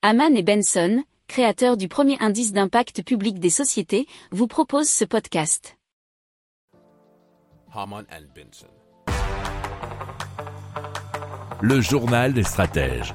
[0.00, 5.76] Haman et Benson, créateurs du premier indice d'impact public des sociétés, vous proposent ce podcast.
[7.74, 8.68] Haman and Benson.
[11.60, 13.12] Le journal des stratèges.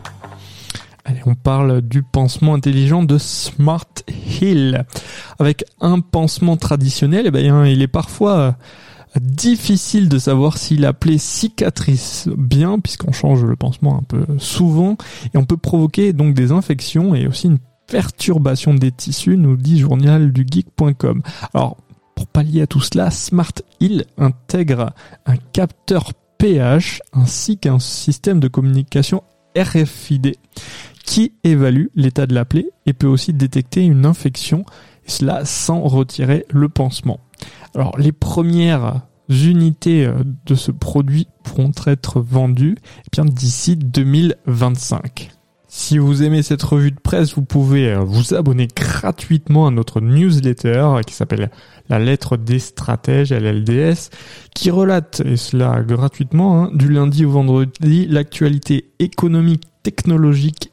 [1.05, 3.87] Allez, on parle du pansement intelligent de Smart
[4.41, 4.83] Hill.
[5.39, 8.57] Avec un pansement traditionnel, eh ben, il est parfois
[9.19, 14.97] difficile de savoir s'il appelé cicatrice bien, puisqu'on change le pansement un peu souvent,
[15.33, 19.79] et on peut provoquer donc des infections et aussi une perturbation des tissus, nous dit
[19.79, 21.21] journal du geek.com.
[21.53, 21.77] Alors,
[22.15, 24.93] pour pallier à tout cela, Smart Hill intègre
[25.25, 29.23] un capteur pH ainsi qu'un système de communication
[29.57, 30.35] RFID
[31.05, 34.65] qui évalue l'état de la plaie et peut aussi détecter une infection,
[35.05, 37.19] et cela sans retirer le pansement.
[37.75, 45.31] Alors les premières unités euh, de ce produit pourront être vendues eh bien d'ici 2025.
[45.75, 50.01] Si vous aimez cette revue de presse, vous pouvez euh, vous abonner gratuitement à notre
[50.01, 51.49] newsletter qui s'appelle
[51.89, 54.11] La lettre des stratèges, LLDS,
[54.53, 60.72] qui relate, et cela gratuitement, hein, du lundi au vendredi, l'actualité économique, technologique